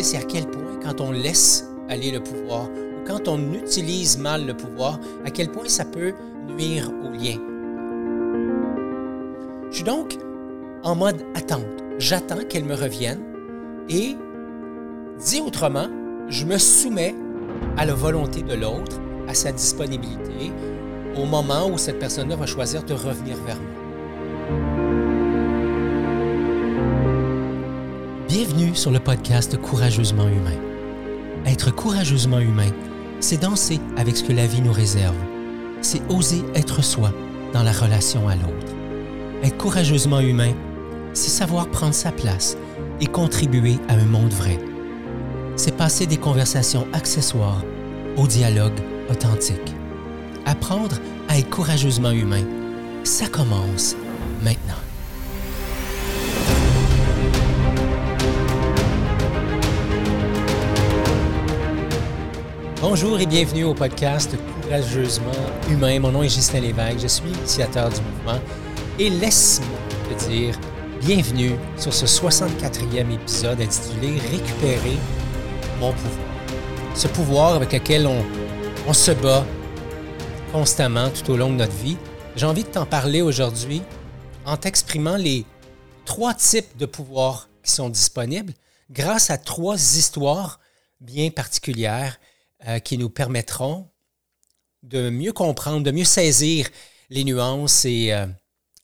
[0.00, 4.46] c'est à quel point quand on laisse aller le pouvoir ou quand on utilise mal
[4.46, 6.14] le pouvoir, à quel point ça peut
[6.48, 7.38] nuire au lien.
[9.70, 10.16] Je suis donc
[10.82, 11.66] en mode attente.
[11.98, 13.20] J'attends qu'elle me revienne
[13.88, 14.16] et,
[15.24, 15.88] dit autrement,
[16.28, 17.14] je me soumets
[17.76, 20.52] à la volonté de l'autre, à sa disponibilité,
[21.16, 23.81] au moment où cette personne-là va choisir de revenir vers moi.
[28.44, 30.58] Bienvenue sur le podcast Courageusement humain.
[31.46, 32.72] Être courageusement humain,
[33.20, 35.14] c'est danser avec ce que la vie nous réserve.
[35.80, 37.12] C'est oser être soi
[37.52, 38.74] dans la relation à l'autre.
[39.44, 40.54] Être courageusement humain,
[41.12, 42.56] c'est savoir prendre sa place
[43.00, 44.58] et contribuer à un monde vrai.
[45.54, 47.62] C'est passer des conversations accessoires
[48.16, 49.72] au dialogue authentique.
[50.46, 50.96] Apprendre
[51.28, 52.42] à être courageusement humain,
[53.04, 53.94] ça commence
[54.42, 54.81] maintenant.
[62.82, 65.30] Bonjour et bienvenue au podcast Courageusement
[65.70, 66.00] Humain.
[66.00, 68.40] Mon nom est Justin Lévesque, je suis l'initiateur du mouvement
[68.98, 70.58] et laisse-moi te dire
[71.00, 74.96] bienvenue sur ce 64e épisode intitulé Récupérer
[75.78, 76.26] mon pouvoir.
[76.96, 78.24] Ce pouvoir avec lequel on,
[78.88, 79.46] on se bat
[80.50, 81.96] constamment tout au long de notre vie.
[82.34, 83.82] J'ai envie de t'en parler aujourd'hui
[84.44, 85.46] en t'exprimant les
[86.04, 88.54] trois types de pouvoirs qui sont disponibles
[88.90, 90.58] grâce à trois histoires
[91.00, 92.18] bien particulières
[92.68, 93.88] euh, qui nous permettront
[94.82, 96.68] de mieux comprendre, de mieux saisir
[97.10, 98.26] les nuances et, euh,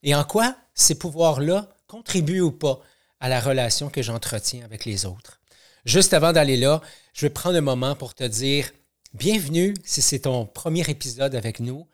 [0.02, 2.80] et en quoi ces pouvoirs-là contribuent ou pas
[3.20, 5.40] à la relation que j'entretiens avec les autres.
[5.84, 6.80] Juste avant d'aller là,
[7.14, 8.70] je vais prendre un moment pour te dire
[9.14, 11.86] bienvenue si c'est ton premier épisode avec nous.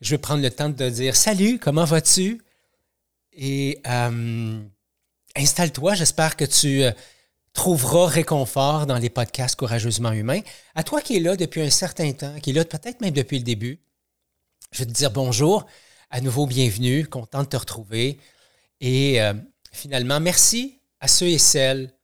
[0.00, 2.42] Je vais prendre le temps de te dire salut, comment vas-tu?
[3.32, 4.62] Et euh,
[5.36, 6.84] installe-toi, j'espère que tu
[7.54, 10.40] trouveras réconfort dans les podcasts Courageusement Humains.
[10.74, 13.38] À toi qui es là depuis un certain temps, qui est là peut-être même depuis
[13.38, 13.80] le début,
[14.72, 15.64] je vais te dire bonjour,
[16.10, 18.18] à nouveau bienvenue, content de te retrouver.
[18.80, 19.32] Et euh,
[19.72, 21.94] finalement, merci à ceux et celles,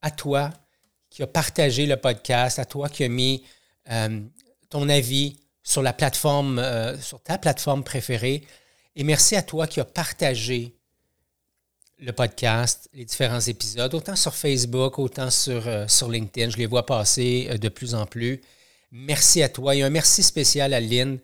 [0.00, 0.50] à toi
[1.10, 3.44] qui as partagé le podcast, à toi qui as mis
[3.90, 4.20] euh,
[4.70, 8.44] ton avis sur la plateforme, euh, sur ta plateforme préférée.
[8.94, 10.75] Et merci à toi qui as partagé
[11.98, 16.50] le podcast, les différents épisodes, autant sur Facebook, autant sur, euh, sur LinkedIn.
[16.50, 18.42] Je les vois passer euh, de plus en plus.
[18.92, 21.18] Merci à toi et un merci spécial à Lynn,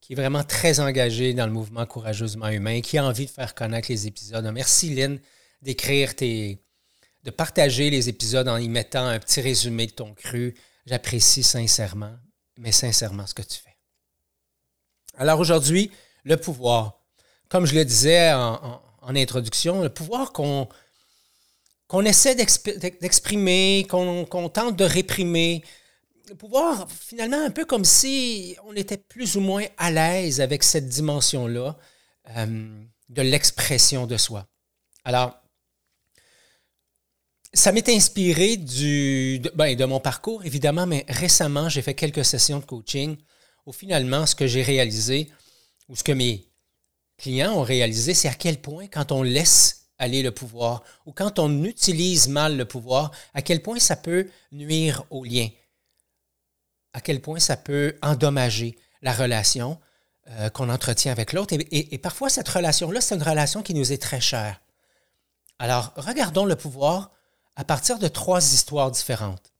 [0.00, 3.54] qui est vraiment très engagée dans le mouvement Courageusement Humain, qui a envie de faire
[3.54, 4.44] connaître les épisodes.
[4.52, 5.18] Merci Lynn
[5.62, 6.62] d'écrire tes.
[7.24, 10.54] de partager les épisodes en y mettant un petit résumé de ton cru.
[10.86, 12.14] J'apprécie sincèrement,
[12.56, 13.76] mais sincèrement ce que tu fais.
[15.16, 15.90] Alors aujourd'hui,
[16.24, 17.02] le pouvoir.
[17.48, 20.68] Comme je le disais en en introduction, le pouvoir qu'on
[21.88, 25.64] qu'on essaie d'exprimer, qu'on tente de réprimer.
[26.28, 30.62] Le pouvoir, finalement, un peu comme si on était plus ou moins à l'aise avec
[30.62, 31.78] cette dimension-là
[32.36, 34.46] euh, de l'expression de soi.
[35.04, 35.34] Alors,
[37.54, 42.58] ça m'est inspiré du, ben, de, mon parcours, évidemment, mais récemment, j'ai fait quelques sessions
[42.58, 43.16] de coaching
[43.64, 45.30] où finalement, ce que j'ai réalisé,
[45.88, 46.48] ou ce que mes
[47.18, 51.38] clients ont réalisé, c'est à quel point quand on laisse aller le pouvoir ou quand
[51.38, 55.48] on utilise mal le pouvoir, à quel point ça peut nuire au lien,
[56.92, 59.78] à quel point ça peut endommager la relation
[60.30, 61.54] euh, qu'on entretient avec l'autre?
[61.70, 64.60] Et, parfois, cette relation-là, c'est une relation qui nous est très chère.
[65.58, 67.10] Alors, regardons le pouvoir
[67.56, 69.52] à partir de trois histoires différentes.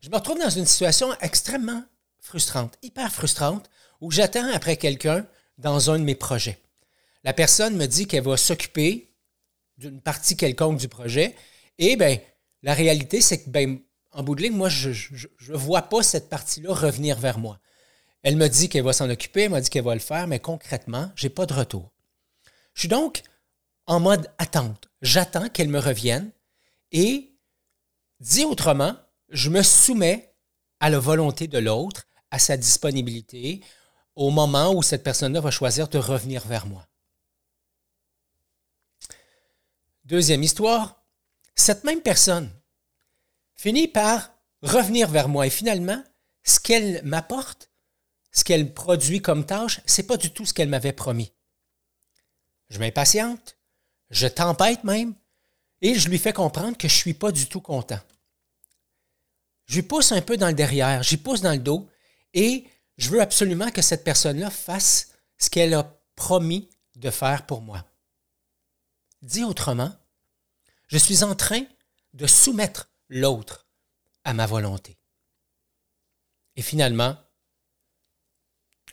[0.00, 1.82] Je me retrouve dans une situation extrêmement
[2.20, 3.68] frustrante, hyper frustrante,
[4.00, 5.26] où j'attends après quelqu'un
[5.58, 6.58] dans un de mes projets.
[7.24, 9.10] La personne me dit qu'elle va s'occuper
[9.78, 11.34] d'une partie quelconque du projet.
[11.78, 12.18] Et bien,
[12.62, 13.80] la réalité, c'est que, ben,
[14.12, 17.58] en bout de ligne, moi, je ne vois pas cette partie-là revenir vers moi.
[18.22, 20.40] Elle me dit qu'elle va s'en occuper, elle m'a dit qu'elle va le faire, mais
[20.40, 21.92] concrètement, je n'ai pas de retour.
[22.74, 23.22] Je suis donc
[23.86, 24.88] en mode attente.
[25.02, 26.30] J'attends qu'elle me revienne
[26.92, 27.30] et,
[28.20, 28.96] dit autrement,
[29.28, 30.32] je me soumets
[30.80, 33.60] à la volonté de l'autre, à sa disponibilité,
[34.16, 36.88] au moment où cette personne-là va choisir de revenir vers moi.
[40.04, 41.04] Deuxième histoire,
[41.54, 42.50] cette même personne
[43.56, 44.30] finit par
[44.62, 46.02] revenir vers moi et finalement,
[46.44, 47.70] ce qu'elle m'apporte,
[48.32, 51.32] ce qu'elle produit comme tâche, c'est pas du tout ce qu'elle m'avait promis.
[52.68, 53.56] Je m'impatiente,
[54.10, 55.14] je tempête même,
[55.82, 58.00] et je lui fais comprendre que je suis pas du tout content.
[59.66, 61.88] Je lui pousse un peu dans le derrière, j'y pousse dans le dos,
[62.32, 62.66] et
[62.98, 65.08] je veux absolument que cette personne-là fasse
[65.38, 67.84] ce qu'elle a promis de faire pour moi.
[69.22, 69.92] Dit autrement,
[70.88, 71.62] je suis en train
[72.14, 73.66] de soumettre l'autre
[74.24, 74.98] à ma volonté.
[76.56, 77.16] Et finalement,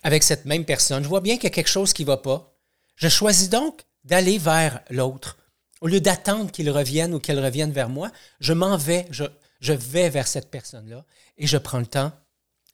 [0.02, 2.18] avec cette même personne, je vois bien qu'il y a quelque chose qui ne va
[2.18, 2.54] pas.
[2.96, 5.38] Je choisis donc d'aller vers l'autre.
[5.80, 8.10] Au lieu d'attendre qu'il revienne ou qu'elle revienne vers moi,
[8.40, 9.24] je m'en vais, je,
[9.60, 11.04] je vais vers cette personne-là
[11.38, 12.12] et je prends le temps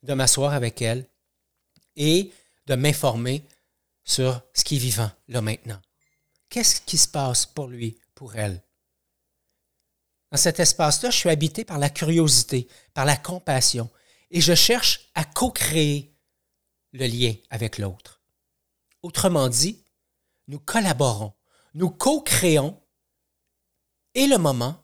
[0.03, 1.05] de m'asseoir avec elle
[1.95, 2.31] et
[2.67, 3.45] de m'informer
[4.03, 5.81] sur ce qui est vivant là maintenant.
[6.49, 8.61] Qu'est-ce qui se passe pour lui, pour elle?
[10.31, 13.89] Dans cet espace-là, je suis habité par la curiosité, par la compassion,
[14.29, 16.13] et je cherche à co-créer
[16.93, 18.21] le lien avec l'autre.
[19.01, 19.83] Autrement dit,
[20.47, 21.33] nous collaborons,
[21.73, 22.81] nous co-créons
[24.13, 24.83] et le moment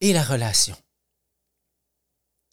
[0.00, 0.76] et la relation.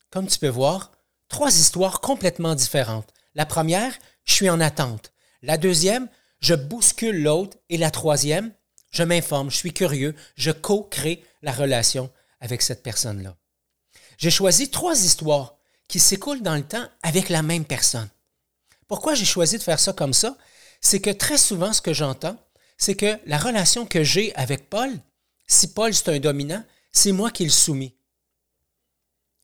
[0.09, 0.91] Comme tu peux voir,
[1.27, 3.13] trois histoires complètement différentes.
[3.37, 3.93] La première,
[4.25, 5.13] je suis en attente.
[5.43, 7.55] La deuxième, je bouscule l'autre.
[7.69, 8.51] Et la troisième,
[8.89, 12.11] je m'informe, je suis curieux, je co-crée la relation
[12.41, 13.37] avec cette personne-là.
[14.17, 18.09] J'ai choisi trois histoires qui s'écoulent dans le temps avec la même personne.
[18.87, 20.35] Pourquoi j'ai choisi de faire ça comme ça?
[20.81, 22.37] C'est que très souvent, ce que j'entends,
[22.79, 24.91] c'est que la relation que j'ai avec Paul,
[25.45, 27.93] si Paul c'est un dominant, c'est moi qui le soumis.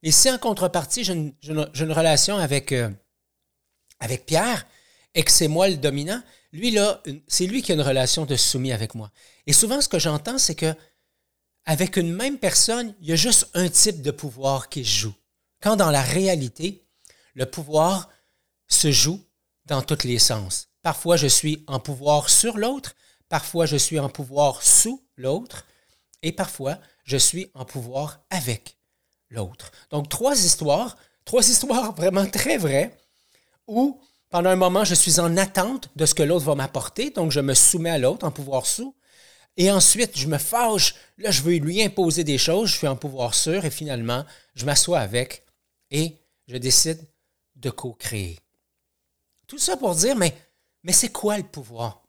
[0.01, 2.89] Et si en contrepartie, j'ai une, relation avec, euh,
[4.03, 4.67] avec Pierre
[5.15, 6.21] et que c'est moi le dominant,
[6.51, 9.11] lui, là, c'est lui qui a une relation de soumis avec moi.
[9.47, 10.75] Et souvent, ce que j'entends, c'est que
[11.65, 15.15] avec une même personne, il y a juste un type de pouvoir qui joue.
[15.61, 16.85] Quand dans la réalité,
[17.33, 18.09] le pouvoir
[18.67, 19.23] se joue
[19.65, 20.67] dans tous les sens.
[20.81, 22.95] Parfois, je suis en pouvoir sur l'autre,
[23.29, 25.65] parfois, je suis en pouvoir sous l'autre,
[26.21, 28.77] et parfois, je suis en pouvoir avec
[29.29, 29.71] l'autre.
[29.89, 32.97] Donc, trois histoires, trois histoires vraiment très vraies,
[33.67, 33.99] où
[34.29, 37.39] pendant un moment, je suis en attente de ce que l'autre va m'apporter, donc je
[37.39, 38.95] me soumets à l'autre en pouvoir sous,
[39.57, 42.95] et ensuite, je me fâche, là, je veux lui imposer des choses, je suis en
[42.95, 44.25] pouvoir sûr, et finalement,
[44.55, 45.45] je m'assois avec
[45.91, 46.17] et
[46.47, 47.07] je décide
[47.55, 48.39] de co-créer.
[49.47, 50.33] Tout ça pour dire, mais,
[50.91, 52.01] c'est quoi le pouvoir?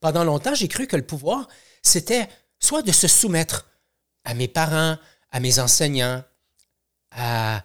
[0.00, 1.48] Pendant longtemps, j'ai cru que le pouvoir,
[1.82, 2.28] c'était
[2.58, 3.66] soit de se soumettre
[4.24, 4.98] à mes parents,
[5.30, 6.22] à mes enseignants,
[7.12, 7.64] à,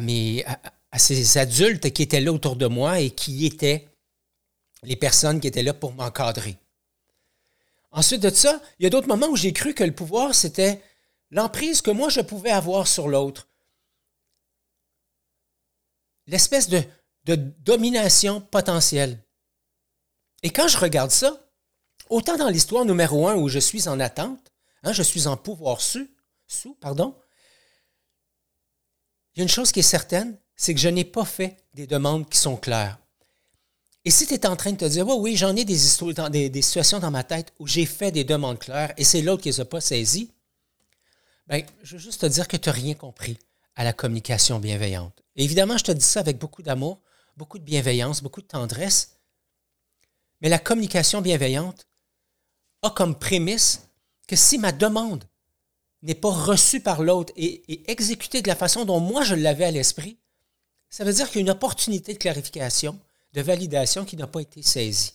[0.00, 0.44] mes,
[0.98, 3.88] ces adultes qui étaient là autour de moi et qui étaient
[4.82, 6.58] les personnes qui étaient là pour m'encadrer.
[7.90, 10.82] Ensuite de ça, il y a d'autres moments où j'ai cru que le pouvoir, c'était
[11.30, 13.48] l'emprise que moi je pouvais avoir sur l'autre.
[16.26, 16.82] L'espèce de,
[17.24, 19.22] de domination potentielle.
[20.42, 21.48] Et quand je regarde ça,
[22.10, 24.52] autant dans l'histoire numéro un où je suis en attente,
[24.82, 26.08] hein, je suis en pouvoir sous,
[26.46, 27.16] sous, pardon,
[29.34, 31.86] il y a une chose qui est certaine, c'est que je n'ai pas fait des
[31.86, 32.98] demandes qui sont claires.
[34.04, 36.30] Et si tu es en train de te dire, oh oui, j'en ai des, histoires,
[36.30, 39.54] situations dans ma tête où j'ai fait des demandes claires et c'est l'autre qui ne
[39.54, 40.30] les a pas saisies,
[41.48, 43.38] bien, je veux juste te dire que tu n'as rien compris
[43.76, 45.22] à la communication bienveillante.
[45.36, 47.00] évidemment, je te dis ça avec beaucoup d'amour,
[47.36, 49.16] beaucoup de bienveillance, beaucoup de tendresse.
[50.42, 51.88] Mais la communication bienveillante
[52.82, 53.88] a comme prémisse
[54.28, 55.24] que si ma demande
[56.02, 59.70] n'est pas reçue par l'autre et exécutée de la façon dont moi je l'avais à
[59.70, 60.18] l'esprit,
[60.94, 62.96] ça veut dire qu'il y a une opportunité de clarification,
[63.32, 65.14] de validation qui n'a pas été saisie.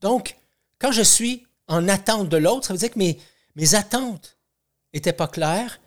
[0.00, 0.38] Donc,
[0.78, 3.20] quand je suis en attente de l'autre, ça veut dire que mes,
[3.54, 4.38] mes attentes
[4.94, 5.82] n'étaient pas claires.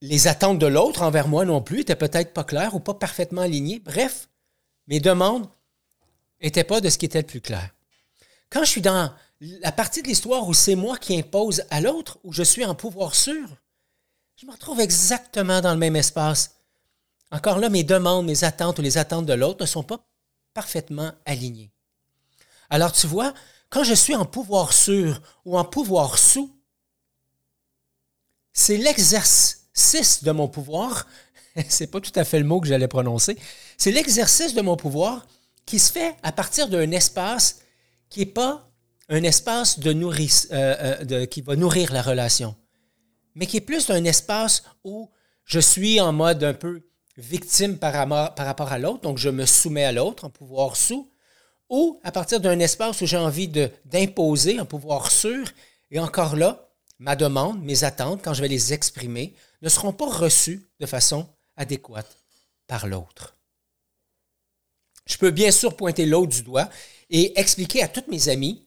[0.00, 3.42] Les attentes de l'autre envers moi non plus étaient peut-être pas claires ou pas parfaitement
[3.42, 3.80] alignées.
[3.80, 4.28] Bref,
[4.86, 5.50] mes demandes
[6.40, 7.68] n'étaient pas de ce qui était le plus clair.
[8.48, 12.20] Quand je suis dans la partie de l'histoire où c'est moi qui impose à l'autre,
[12.22, 13.48] où je suis en pouvoir sûr,
[14.42, 16.56] je me retrouve exactement dans le même espace
[17.30, 20.04] encore là, mes demandes, mes attentes ou les attentes de l'autre ne sont pas
[20.52, 21.70] parfaitement alignées.
[22.68, 23.34] Alors tu vois,
[23.70, 26.50] quand je suis en pouvoir sûr ou en pouvoir sous,
[28.52, 31.06] c'est l'exercice de mon pouvoir,
[31.68, 33.38] c'est pas tout à fait le mot que j'allais prononcer,
[33.78, 35.24] c'est l'exercice de mon pouvoir
[35.66, 37.60] qui se fait à partir d'un espace
[38.10, 38.68] qui n'est pas
[39.08, 42.56] un espace euh, euh, qui va nourrir la relation,
[43.34, 45.10] mais qui est plus un espace où
[45.44, 46.82] je suis en mode un peu
[47.16, 51.10] victime par, rapport à l'autre, donc je me soumets à l'autre en pouvoir sous,
[51.68, 55.46] ou à partir d'un espace où j'ai envie d'imposer en pouvoir sûr,
[55.90, 60.08] et encore là, ma demande, mes attentes, quand je vais les exprimer, ne seront pas
[60.08, 62.18] reçues de façon adéquate
[62.66, 63.36] par l'autre.
[65.06, 66.70] Je peux bien sûr pointer l'autre du doigt
[67.10, 68.66] et expliquer à toutes mes amis,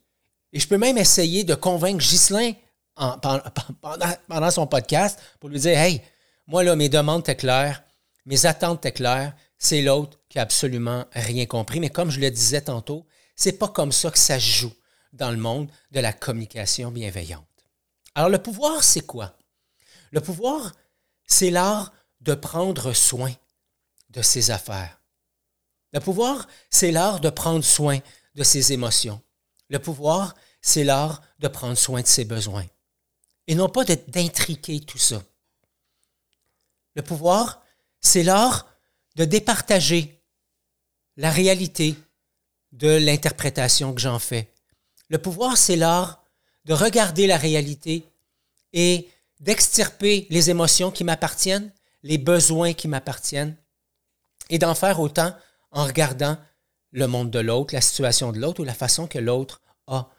[0.54, 2.54] et je peux même essayer de convaincre Ghislain
[2.96, 6.02] pendant, son podcast pour lui dire Hey,
[6.48, 7.84] moi là, mes demandes étaient claires,
[8.26, 11.80] mes attentes étaient claires, c'est l'autre qui a absolument rien compris.
[11.80, 14.74] Mais comme je le disais tantôt, c'est pas comme ça que ça joue
[15.14, 17.46] dans le monde de la communication bienveillante.
[18.16, 19.38] Alors le pouvoir, c'est quoi?
[20.12, 20.74] Le pouvoir,
[21.28, 23.34] c'est l'art de prendre soin
[24.10, 25.02] de ses affaires.
[25.94, 28.00] Le pouvoir, c'est l'art de prendre soin
[28.36, 29.22] de ses émotions.
[29.70, 32.66] Le pouvoir, c'est l'art de prendre soin de ses besoins.
[33.48, 35.24] Et non pas d'intriquer tout ça.
[36.96, 37.62] Le pouvoir,
[38.02, 38.68] c'est l'art
[39.16, 40.22] de départager
[41.18, 41.96] la réalité
[42.72, 44.52] de l'interprétation que j'en fais.
[45.10, 46.24] Le pouvoir, c'est l'art
[46.66, 48.06] de regarder la réalité
[48.74, 49.08] et
[49.40, 51.72] d'extirper les émotions qui m'appartiennent,
[52.04, 53.56] les besoins qui m'appartiennent,
[54.50, 55.36] et d'en faire autant
[55.72, 56.38] en regardant
[56.92, 60.10] le monde de l'autre, la situation de l'autre ou la façon que l'autre a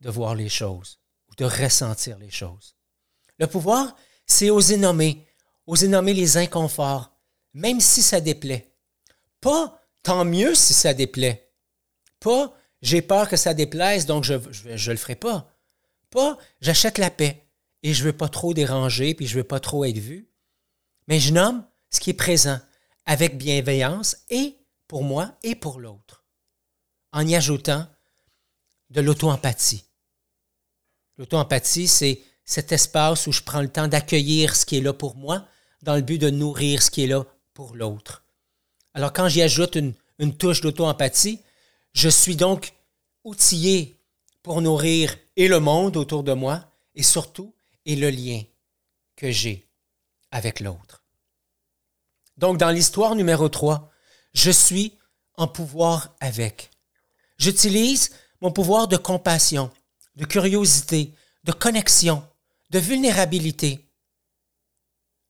[0.00, 0.98] de voir les choses
[1.30, 2.73] ou de ressentir les choses.
[3.38, 5.26] Le pouvoir, c'est oser nommer,
[5.66, 7.12] oser nommer les inconforts,
[7.52, 8.72] même si ça déplaît.
[9.40, 11.52] Pas tant mieux si ça déplaît.
[12.20, 15.50] Pas j'ai peur que ça déplaise, donc je ne le ferai pas.
[16.10, 17.48] Pas j'achète la paix
[17.82, 20.28] et je ne veux pas trop déranger, puis je ne veux pas trop être vu.
[21.08, 22.58] Mais je nomme ce qui est présent
[23.06, 26.24] avec bienveillance et pour moi et pour l'autre,
[27.12, 27.86] en y ajoutant
[28.90, 29.84] de l'auto-empathie.
[31.16, 35.16] L'auto-empathie, c'est cet espace où je prends le temps d'accueillir ce qui est là pour
[35.16, 35.44] moi
[35.82, 38.24] dans le but de nourrir ce qui est là pour l'autre.
[38.94, 41.40] Alors quand j'y ajoute une, touche d'auto-empathie,
[41.92, 42.74] je suis donc
[43.24, 43.96] outillé
[44.42, 47.54] pour nourrir et le monde autour de moi et surtout
[47.86, 48.42] et le lien
[49.16, 49.66] que j'ai
[50.30, 51.02] avec l'autre.
[52.36, 53.90] Donc dans l'histoire numéro 3,
[54.32, 54.96] je suis
[55.36, 56.70] en pouvoir avec.
[57.38, 58.10] J'utilise
[58.40, 59.70] mon pouvoir de compassion,
[60.16, 61.12] de curiosité,
[61.44, 62.26] de connexion,
[62.74, 63.88] de vulnérabilité,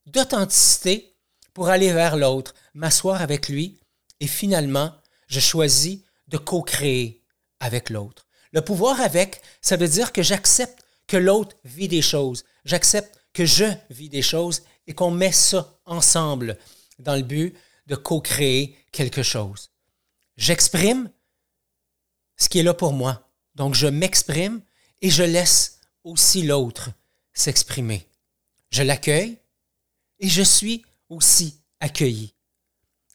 [0.07, 1.15] d'authenticité
[1.53, 3.79] pour aller vers l'autre, m'asseoir avec lui
[4.19, 4.95] et finalement,
[5.27, 7.23] je choisis de co-créer
[7.61, 8.27] avec l'autre.
[8.53, 13.45] Le pouvoir avec, ça veut dire que j'accepte que l'autre vit des choses, j'accepte que
[13.45, 16.57] je vis des choses et qu'on met ça ensemble
[16.99, 17.55] dans le but
[17.87, 19.71] de co-créer quelque chose.
[20.39, 21.11] J'exprime
[22.39, 23.31] ce qui est là pour moi.
[23.55, 24.63] Donc je m'exprime
[25.03, 26.89] et je laisse aussi l'autre
[27.35, 28.09] s'exprimer.
[28.71, 29.39] Je l'accueille
[30.21, 32.35] et je suis aussi accueilli.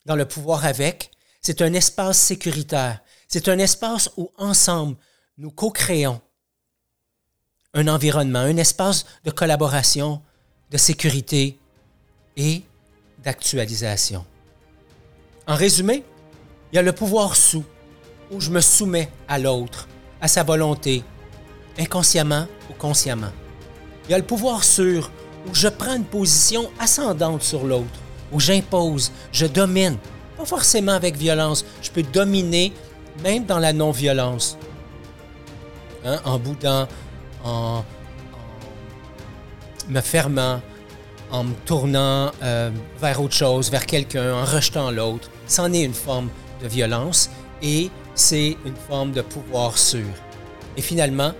[0.05, 1.11] Dans le pouvoir avec,
[1.41, 3.01] c'est un espace sécuritaire.
[3.27, 4.97] C'est un espace où ensemble,
[5.37, 6.21] nous co-créons
[7.73, 10.21] un environnement, un espace de collaboration,
[10.71, 11.59] de sécurité
[12.35, 12.63] et
[13.23, 14.25] d'actualisation.
[15.47, 16.03] En résumé,
[16.71, 17.65] il y a le pouvoir sous,
[18.31, 19.87] où je me soumets à l'autre,
[20.21, 21.03] à sa volonté,
[21.77, 23.31] inconsciemment ou consciemment.
[24.09, 25.11] Il y a le pouvoir sur,
[25.47, 27.99] où je prends une position ascendante sur l'autre,
[28.31, 29.97] où j'impose, je domine,
[30.35, 32.73] pas forcément avec violence, je peux dominer
[33.23, 34.57] même dans la non-violence,
[36.03, 36.87] hein, en boudant,
[37.43, 37.85] en
[39.87, 40.59] me fermant,
[41.29, 45.29] en me tournant euh, vers autre chose, vers quelqu'un, en rejetant l'autre.
[45.45, 46.29] C'en est une forme
[46.63, 47.29] de violence
[47.61, 50.07] et c'est une forme de pouvoir sûr.
[50.75, 51.31] Et finalement,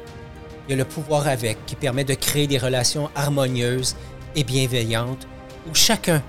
[0.69, 3.95] il y a le pouvoir avec qui permet de créer des relations harmonieuses
[4.35, 5.27] et bienveillantes
[5.67, 6.21] où chacun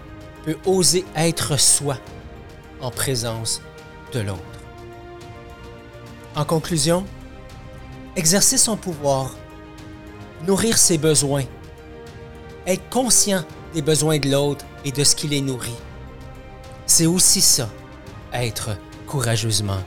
[0.47, 1.99] peut oser être soi
[2.81, 3.61] en présence
[4.15, 4.41] de l'autre.
[6.35, 7.05] En conclusion,
[8.17, 9.37] exercer son pouvoir,
[10.47, 11.45] nourrir ses besoins,
[12.67, 13.45] être conscient
[13.75, 15.77] des besoins de l'autre et de ce qui les nourrit.
[16.87, 17.69] C'est aussi ça,
[18.33, 18.71] être
[19.07, 19.81] courageusement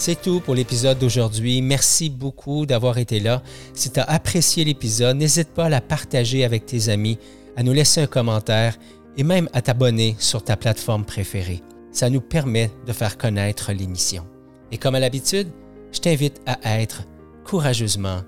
[0.00, 1.60] C'est tout pour l'épisode d'aujourd'hui.
[1.60, 3.42] Merci beaucoup d'avoir été là.
[3.74, 7.18] Si tu as apprécié l'épisode, n'hésite pas à la partager avec tes amis,
[7.56, 8.78] à nous laisser un commentaire
[9.16, 11.64] et même à t'abonner sur ta plateforme préférée.
[11.90, 14.24] Ça nous permet de faire connaître l'émission.
[14.70, 15.48] Et comme à l'habitude,
[15.90, 17.02] je t'invite à être
[17.44, 18.20] courageusement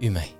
[0.00, 0.37] humain.